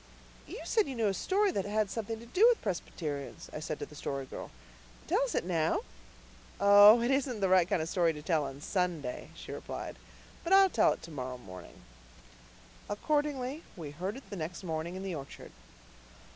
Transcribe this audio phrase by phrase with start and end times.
[0.47, 3.77] "You said you knew a story that had something to do with Presbyterians," I said
[3.77, 4.49] to the Story Girl.
[5.05, 5.81] "Tell us it now."
[6.59, 9.97] "Oh, no, it isn't the right kind of story to tell on Sunday," she replied.
[10.43, 11.83] "But I'll tell it to morrow morning."
[12.89, 15.51] Accordingly, we heard it the next morning in the orchard.